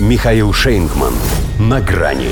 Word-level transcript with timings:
Михаил 0.00 0.52
Шейнгман. 0.52 1.14
На 1.60 1.80
грани. 1.80 2.30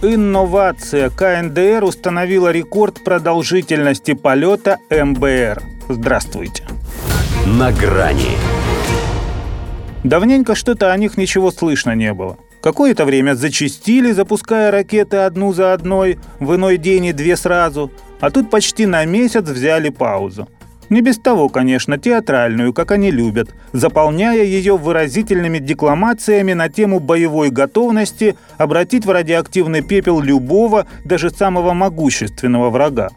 Инновация. 0.00 1.10
КНДР 1.10 1.84
установила 1.84 2.50
рекорд 2.50 3.04
продолжительности 3.04 4.14
полета 4.14 4.78
МБР. 4.88 5.62
Здравствуйте. 5.90 6.64
На 7.44 7.70
грани. 7.70 8.38
Давненько 10.04 10.54
что-то 10.54 10.90
о 10.90 10.96
них 10.96 11.18
ничего 11.18 11.50
слышно 11.50 11.94
не 11.94 12.14
было. 12.14 12.38
Какое-то 12.62 13.04
время 13.04 13.34
зачистили, 13.34 14.12
запуская 14.12 14.70
ракеты 14.70 15.18
одну 15.18 15.52
за 15.52 15.74
одной, 15.74 16.18
в 16.40 16.54
иной 16.54 16.78
день 16.78 17.04
и 17.06 17.12
две 17.12 17.36
сразу, 17.36 17.92
а 18.20 18.30
тут 18.30 18.48
почти 18.48 18.86
на 18.86 19.04
месяц 19.04 19.44
взяли 19.44 19.90
паузу. 19.90 20.48
Не 20.90 21.02
без 21.02 21.18
того, 21.18 21.48
конечно, 21.48 21.98
театральную, 21.98 22.72
как 22.72 22.92
они 22.92 23.10
любят, 23.10 23.54
заполняя 23.72 24.42
ее 24.42 24.76
выразительными 24.76 25.58
декламациями 25.58 26.54
на 26.54 26.68
тему 26.68 26.98
боевой 26.98 27.50
готовности 27.50 28.36
обратить 28.56 29.04
в 29.04 29.10
радиоактивный 29.10 29.82
пепел 29.82 30.20
любого, 30.20 30.86
даже 31.04 31.30
самого 31.30 31.74
могущественного 31.74 32.70
врага. 32.70 33.10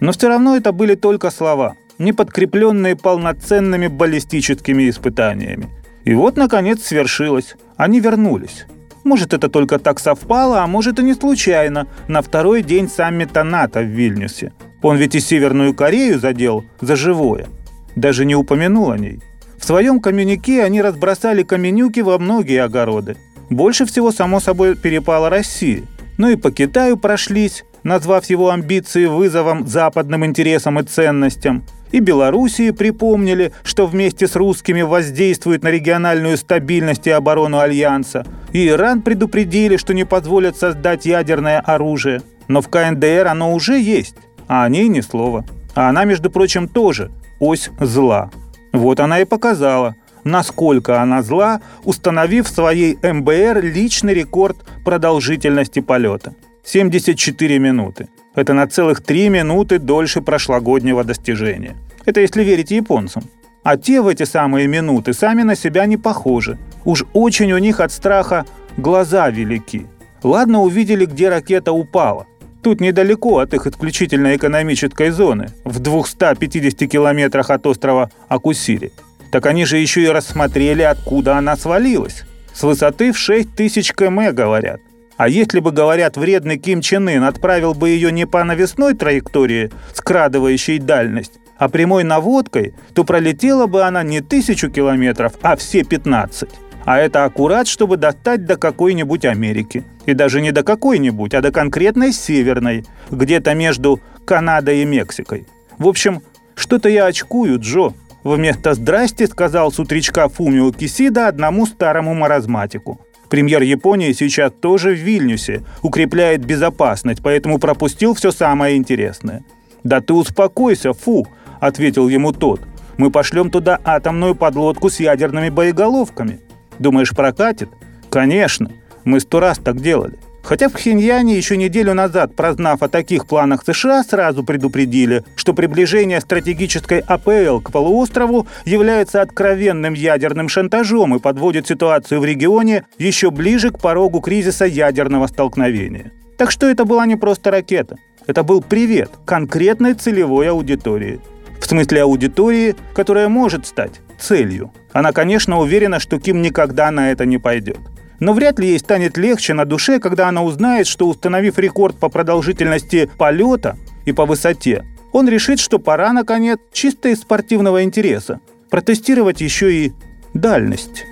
Но 0.00 0.12
все 0.12 0.28
равно 0.28 0.56
это 0.56 0.72
были 0.72 0.94
только 0.94 1.30
слова, 1.30 1.74
не 1.98 2.12
подкрепленные 2.12 2.96
полноценными 2.96 3.88
баллистическими 3.88 4.88
испытаниями. 4.88 5.68
И 6.04 6.14
вот, 6.14 6.36
наконец, 6.36 6.84
свершилось. 6.84 7.56
Они 7.76 8.00
вернулись. 8.00 8.66
Может, 9.04 9.34
это 9.34 9.48
только 9.48 9.78
так 9.78 10.00
совпало, 10.00 10.62
а 10.62 10.66
может 10.66 10.98
и 10.98 11.02
не 11.02 11.14
случайно, 11.14 11.86
на 12.08 12.22
второй 12.22 12.62
день 12.62 12.88
саммита 12.88 13.44
НАТО 13.44 13.80
в 13.80 13.86
Вильнюсе. 13.86 14.52
Он 14.82 14.96
ведь 14.96 15.14
и 15.14 15.20
Северную 15.20 15.74
Корею 15.74 16.18
задел 16.18 16.64
за 16.80 16.94
живое. 16.96 17.48
Даже 17.96 18.24
не 18.24 18.36
упомянул 18.36 18.90
о 18.90 18.98
ней. 18.98 19.20
В 19.58 19.64
своем 19.64 20.00
коммюнике 20.00 20.62
они 20.62 20.80
разбросали 20.80 21.42
каменюки 21.42 22.00
во 22.00 22.18
многие 22.18 22.62
огороды. 22.62 23.16
Больше 23.50 23.86
всего, 23.86 24.12
само 24.12 24.40
собой, 24.40 24.76
перепало 24.76 25.30
России. 25.30 25.84
Ну 26.16 26.28
и 26.28 26.36
по 26.36 26.52
Китаю 26.52 26.96
прошлись, 26.96 27.64
назвав 27.82 28.26
его 28.26 28.50
амбиции 28.50 29.06
вызовом 29.06 29.66
западным 29.66 30.24
интересам 30.24 30.78
и 30.78 30.84
ценностям. 30.84 31.64
И 31.90 32.00
Белоруссии 32.00 32.70
припомнили, 32.70 33.52
что 33.62 33.86
вместе 33.86 34.28
с 34.28 34.36
русскими 34.36 34.82
воздействует 34.82 35.64
на 35.64 35.68
региональную 35.68 36.36
стабильность 36.36 37.06
и 37.06 37.10
оборону 37.10 37.58
Альянса. 37.58 38.26
И 38.52 38.68
Иран 38.68 39.02
предупредили, 39.02 39.76
что 39.76 39.94
не 39.94 40.04
позволят 40.04 40.56
создать 40.56 41.06
ядерное 41.06 41.60
оружие. 41.60 42.22
Но 42.46 42.60
в 42.60 42.68
КНДР 42.68 43.26
оно 43.26 43.54
уже 43.54 43.80
есть 43.80 44.16
а 44.48 44.64
о 44.64 44.68
ней 44.68 44.88
ни 44.88 45.00
слова. 45.00 45.44
А 45.74 45.90
она, 45.90 46.04
между 46.04 46.30
прочим, 46.30 46.66
тоже 46.66 47.10
ось 47.38 47.70
зла. 47.78 48.30
Вот 48.72 49.00
она 49.00 49.20
и 49.20 49.24
показала, 49.24 49.94
насколько 50.24 51.00
она 51.00 51.22
зла, 51.22 51.60
установив 51.84 52.46
в 52.46 52.54
своей 52.54 52.96
МБР 53.02 53.60
личный 53.62 54.14
рекорд 54.14 54.56
продолжительности 54.84 55.80
полета. 55.80 56.34
74 56.64 57.58
минуты. 57.58 58.08
Это 58.34 58.52
на 58.52 58.66
целых 58.66 59.02
3 59.02 59.28
минуты 59.28 59.78
дольше 59.78 60.20
прошлогоднего 60.20 61.04
достижения. 61.04 61.76
Это 62.04 62.20
если 62.20 62.42
верить 62.44 62.70
японцам. 62.70 63.22
А 63.62 63.76
те 63.76 64.00
в 64.00 64.08
эти 64.08 64.24
самые 64.24 64.66
минуты 64.66 65.12
сами 65.12 65.42
на 65.42 65.54
себя 65.54 65.86
не 65.86 65.96
похожи. 65.96 66.58
Уж 66.84 67.04
очень 67.12 67.52
у 67.52 67.58
них 67.58 67.80
от 67.80 67.92
страха 67.92 68.44
глаза 68.76 69.28
велики. 69.30 69.86
Ладно, 70.22 70.62
увидели, 70.62 71.04
где 71.06 71.28
ракета 71.28 71.72
упала– 71.72 72.26
Тут 72.62 72.80
недалеко 72.80 73.38
от 73.38 73.54
их 73.54 73.66
исключительно 73.66 74.34
экономической 74.34 75.10
зоны, 75.10 75.48
в 75.64 75.78
250 75.78 76.90
километрах 76.90 77.50
от 77.50 77.66
острова 77.66 78.10
Акусири. 78.28 78.92
Так 79.30 79.46
они 79.46 79.64
же 79.64 79.78
еще 79.78 80.02
и 80.02 80.08
рассмотрели, 80.08 80.82
откуда 80.82 81.36
она 81.36 81.56
свалилась. 81.56 82.24
С 82.52 82.62
высоты 82.62 83.12
в 83.12 83.18
6 83.18 83.54
тысяч 83.54 83.92
км, 83.92 84.32
говорят. 84.32 84.80
А 85.16 85.28
если 85.28 85.60
бы, 85.60 85.72
говорят, 85.72 86.16
вредный 86.16 86.58
Ким 86.58 86.80
Чен 86.80 87.08
Ын 87.08 87.24
отправил 87.24 87.74
бы 87.74 87.90
ее 87.90 88.12
не 88.12 88.26
по 88.26 88.42
навесной 88.44 88.94
траектории, 88.94 89.70
скрадывающей 89.92 90.78
дальность, 90.78 91.32
а 91.58 91.68
прямой 91.68 92.04
наводкой, 92.04 92.74
то 92.94 93.04
пролетела 93.04 93.66
бы 93.66 93.82
она 93.82 94.02
не 94.02 94.20
тысячу 94.20 94.70
километров, 94.70 95.32
а 95.42 95.56
все 95.56 95.82
15. 95.82 96.48
А 96.88 96.96
это 96.96 97.26
аккурат, 97.26 97.68
чтобы 97.68 97.98
достать 97.98 98.46
до 98.46 98.56
какой-нибудь 98.56 99.26
Америки. 99.26 99.84
И 100.06 100.14
даже 100.14 100.40
не 100.40 100.52
до 100.52 100.62
какой-нибудь, 100.62 101.34
а 101.34 101.42
до 101.42 101.52
конкретной 101.52 102.14
северной, 102.14 102.86
где-то 103.10 103.52
между 103.52 104.00
Канадой 104.24 104.80
и 104.80 104.84
Мексикой. 104.86 105.46
В 105.76 105.86
общем, 105.86 106.22
что-то 106.54 106.88
я 106.88 107.04
очкую, 107.04 107.60
Джо. 107.60 107.92
Вместо 108.24 108.72
«здрасте» 108.72 109.26
сказал 109.26 109.70
с 109.70 109.78
утречка 109.78 110.30
Фумио 110.30 110.72
Кисида 110.72 111.28
одному 111.28 111.66
старому 111.66 112.14
маразматику. 112.14 112.98
Премьер 113.28 113.60
Японии 113.60 114.12
сейчас 114.12 114.50
тоже 114.58 114.94
в 114.94 114.98
Вильнюсе, 114.98 115.64
укрепляет 115.82 116.42
безопасность, 116.42 117.20
поэтому 117.22 117.58
пропустил 117.58 118.14
все 118.14 118.30
самое 118.30 118.78
интересное. 118.78 119.44
«Да 119.84 120.00
ты 120.00 120.14
успокойся, 120.14 120.94
фу!»– 120.94 121.26
ответил 121.60 122.08
ему 122.08 122.32
тот. 122.32 122.62
«Мы 122.96 123.10
пошлем 123.10 123.50
туда 123.50 123.78
атомную 123.84 124.34
подлодку 124.34 124.88
с 124.88 125.00
ядерными 125.00 125.50
боеголовками. 125.50 126.40
Думаешь, 126.78 127.10
прокатит? 127.10 127.68
Конечно. 128.10 128.70
Мы 129.04 129.20
сто 129.20 129.40
раз 129.40 129.58
так 129.58 129.80
делали. 129.80 130.18
Хотя 130.42 130.68
в 130.68 130.72
Пхеньяне 130.72 131.36
еще 131.36 131.58
неделю 131.58 131.92
назад, 131.92 132.34
прознав 132.34 132.82
о 132.82 132.88
таких 132.88 133.26
планах 133.26 133.64
США, 133.66 134.02
сразу 134.02 134.44
предупредили, 134.44 135.24
что 135.36 135.52
приближение 135.52 136.20
стратегической 136.20 137.00
АПЛ 137.00 137.60
к 137.60 137.70
полуострову 137.70 138.46
является 138.64 139.20
откровенным 139.20 139.92
ядерным 139.92 140.48
шантажом 140.48 141.14
и 141.14 141.18
подводит 141.18 141.66
ситуацию 141.66 142.20
в 142.20 142.24
регионе 142.24 142.84
еще 142.98 143.30
ближе 143.30 143.70
к 143.70 143.78
порогу 143.78 144.20
кризиса 144.20 144.64
ядерного 144.64 145.26
столкновения. 145.26 146.12
Так 146.38 146.50
что 146.50 146.66
это 146.66 146.86
была 146.86 147.04
не 147.04 147.16
просто 147.16 147.50
ракета. 147.50 147.96
Это 148.26 148.42
был 148.42 148.62
привет 148.62 149.10
конкретной 149.26 149.94
целевой 149.94 150.48
аудитории. 150.48 151.20
В 151.60 151.66
смысле 151.66 152.02
аудитории, 152.02 152.74
которая 152.94 153.28
может 153.28 153.66
стать 153.66 154.00
целью. 154.20 154.72
Она, 154.92 155.12
конечно, 155.12 155.58
уверена, 155.58 156.00
что 156.00 156.18
Ким 156.18 156.42
никогда 156.42 156.90
на 156.90 157.10
это 157.12 157.24
не 157.24 157.38
пойдет. 157.38 157.78
Но 158.20 158.32
вряд 158.32 158.58
ли 158.58 158.68
ей 158.68 158.78
станет 158.78 159.16
легче 159.16 159.54
на 159.54 159.64
душе, 159.64 160.00
когда 160.00 160.28
она 160.28 160.42
узнает, 160.42 160.86
что 160.86 161.08
установив 161.08 161.58
рекорд 161.58 161.96
по 161.98 162.08
продолжительности 162.08 163.08
полета 163.16 163.76
и 164.04 164.12
по 164.12 164.26
высоте, 164.26 164.84
он 165.12 165.28
решит, 165.28 165.60
что 165.60 165.78
пора, 165.78 166.12
наконец, 166.12 166.58
чисто 166.72 167.08
из 167.08 167.20
спортивного 167.20 167.84
интереса, 167.84 168.40
протестировать 168.70 169.40
еще 169.40 169.72
и 169.72 169.92
дальность. 170.34 171.04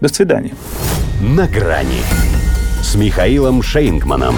До 0.00 0.08
свидания. 0.08 0.54
На 1.20 1.46
грани 1.46 2.02
с 2.82 2.94
Михаилом 2.94 3.62
Шейнгманом. 3.62 4.36